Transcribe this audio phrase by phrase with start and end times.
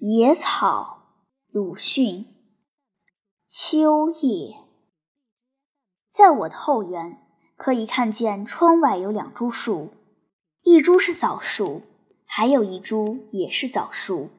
[0.00, 0.98] 野草，
[1.50, 2.26] 鲁迅。
[3.48, 4.58] 秋夜，
[6.08, 7.18] 在我的后园，
[7.56, 9.90] 可以看见窗外有两株树，
[10.62, 11.82] 一株是枣树，
[12.24, 14.30] 还有一株也是枣树。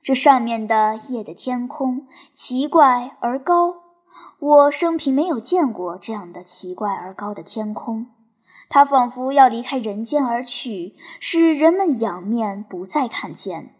[0.00, 3.74] 这上面的夜的天空奇怪而高，
[4.38, 8.06] 我生平没有见过这样的奇怪而高的天空。
[8.68, 13.74] 它仿佛要离开人间而去，使人们仰面不再看见。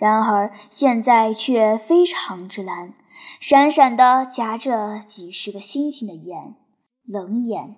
[0.00, 2.94] 然而现在却非常之蓝，
[3.38, 6.56] 闪闪的夹着几十个星星的眼，
[7.06, 7.76] 冷眼。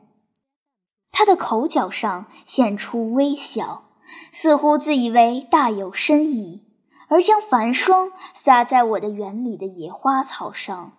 [1.10, 3.90] 他的口角上现出微笑，
[4.30, 6.62] 似乎自以为大有深意，
[7.08, 10.92] 而将繁霜洒在我的园里的野花草上。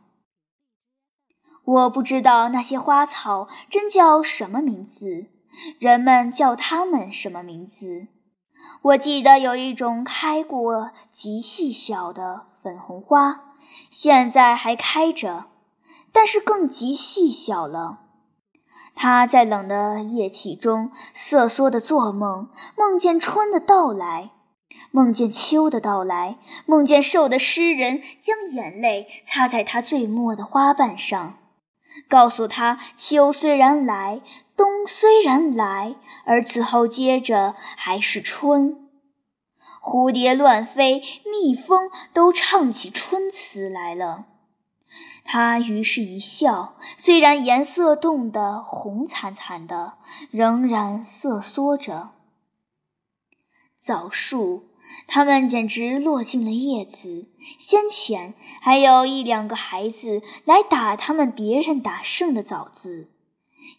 [1.63, 5.27] 我不知道那些花草真叫什么名字，
[5.79, 8.07] 人们叫它们什么名字。
[8.81, 13.53] 我记得有一种开过极细小的粉红花，
[13.89, 15.45] 现在还开着，
[16.11, 17.99] 但是更极细小了。
[18.95, 24.31] 它在冷的夜气中瑟缩的做梦，梦见春的到来，
[24.91, 31.37] 梦见秋的到来，梦见瘦的诗人将眼泪擦在它最末的花瓣上，
[32.07, 34.21] 告诉他秋虽然来。
[34.55, 38.87] 冬虽然来，而此后接着还是春。
[39.81, 44.25] 蝴蝶乱飞，蜜蜂都唱起春词来了。
[45.25, 49.93] 他于是一笑，虽然颜色冻得红惨惨的，
[50.29, 52.11] 仍然瑟缩着。
[53.79, 54.67] 枣树，
[55.07, 57.27] 它们简直落尽了叶子。
[57.57, 63.09] 先前还有一两个孩子来打他们别人打剩的枣子。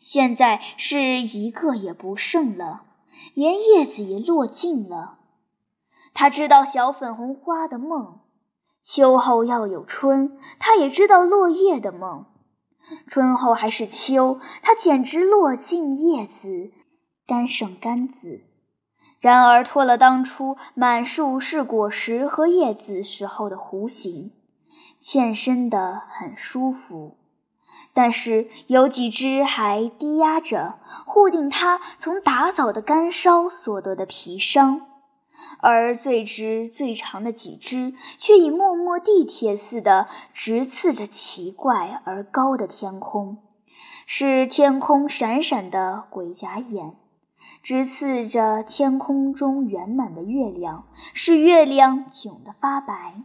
[0.00, 2.84] 现在是一个也不剩了，
[3.34, 5.18] 连叶子也落尽了。
[6.12, 8.20] 他知道小粉红花的梦，
[8.82, 12.26] 秋后要有春；他也知道落叶的梦，
[13.06, 14.38] 春后还是秋。
[14.62, 16.70] 他简直落尽叶子，
[17.26, 18.44] 干剩干子。
[19.24, 24.32] 然而脱了当初满树是果实和叶子时候的弧形，
[25.00, 27.16] 欠身的很舒服。
[27.94, 30.74] 但是有几只还低压着，
[31.06, 34.82] 护定它从打扫的干烧所得的皮伤，
[35.60, 43.38] 而最直最长的几只却已默默地铁似的直刺着奇怪而高的天空，
[44.04, 46.96] 是天空闪闪的鬼甲眼，
[47.62, 53.22] 直刺着天空中圆满的月亮，使月亮窘得发白。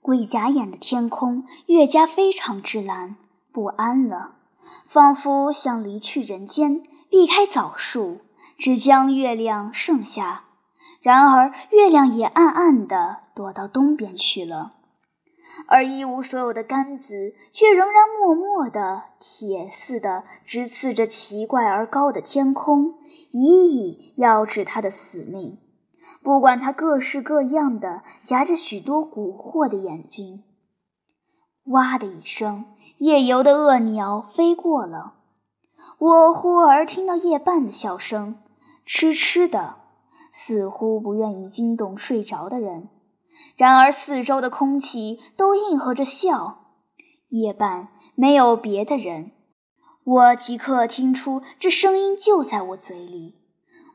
[0.00, 3.16] 鬼甲眼的天空越加非常之蓝。
[3.52, 4.32] 不安了，
[4.86, 8.20] 仿佛想离去人间，避开枣树，
[8.58, 10.44] 只将月亮剩下。
[11.00, 14.72] 然而月亮也暗暗地躲到东边去了，
[15.66, 22.94] 而一无所有的杆子却仍然默默地铁似的直刺着奇怪而高的天空，
[23.30, 25.58] 一意要治他的死命。
[26.22, 30.44] 不管他各式各样的夹着许多蛊惑的眼睛。
[31.64, 32.64] 哇的一声，
[32.98, 35.14] 夜游的恶鸟飞过了。
[35.98, 38.36] 我忽而听到夜半的笑声，
[38.84, 39.76] 痴痴的，
[40.30, 42.88] 似乎不愿意惊动睡着的人。
[43.56, 46.66] 然而四周的空气都应和着笑。
[47.28, 49.32] 夜半没有别的人，
[50.04, 53.36] 我即刻听出这声音就在我嘴里。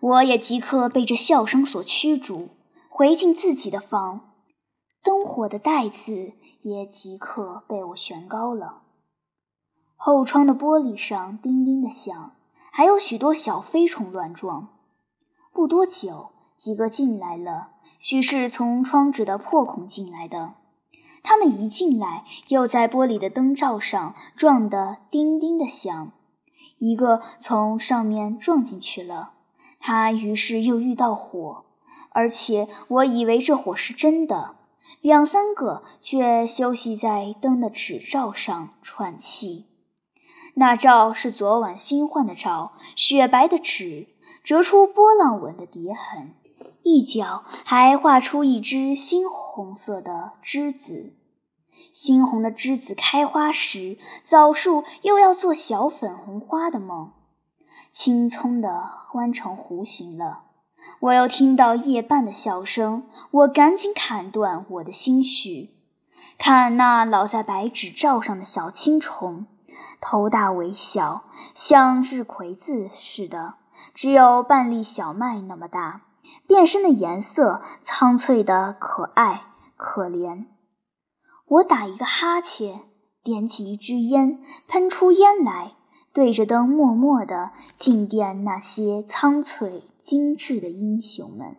[0.02, 2.50] 我也即刻被这笑声所驱逐，
[2.90, 4.32] 回进自己的房。
[5.04, 6.34] 灯火的带子。
[6.62, 8.82] 也即刻被我悬高了。
[9.96, 12.36] 后窗的玻璃上叮叮的响，
[12.70, 14.68] 还有许多小飞虫乱撞。
[15.54, 20.54] 不多久，几个进来了，许是从窗纸的破孔进来的。
[21.22, 26.12] 他们一进来，又在玻璃的灯罩上撞得叮叮的响。
[26.80, 29.34] 一个从上面撞进去了，
[29.80, 31.66] 他于是又遇到火，
[32.12, 34.56] 而且我以为这火是真的。
[35.02, 39.68] 两三个却休息在灯的纸罩上喘气，
[40.56, 44.08] 那罩是昨晚新换的罩，雪白的纸
[44.44, 46.34] 折出波浪纹的叠痕，
[46.84, 51.14] 一角还画出一只猩红色的栀子。
[51.93, 57.11] 猩红的栀子开花时，枣树又要做小粉红花的梦，
[57.91, 60.43] 青葱的弯成弧形了。
[61.02, 65.75] 我又听到夜半的笑声，我赶紧砍断我的心绪。
[66.37, 69.46] 看那老在白纸罩上的小青虫，
[69.99, 73.55] 头大尾小，像日葵子似的，
[73.93, 76.03] 只有半粒小麦那么大，
[76.47, 79.43] 变身的颜色苍翠的可爱
[79.76, 80.46] 可怜。
[81.46, 82.81] 我打一个哈欠，
[83.23, 85.73] 点起一支烟，喷出烟来，
[86.14, 91.58] 对着灯默默的敬奠那些苍翠精致的英雄们。